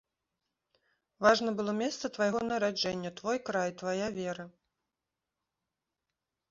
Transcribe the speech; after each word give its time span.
Важна 1.25 1.49
было 1.59 1.75
месца 1.83 2.11
твайго 2.15 2.41
нараджэння, 2.51 3.11
твой 3.21 3.37
край, 3.51 3.69
твая 3.83 4.09
вера. 4.21 4.49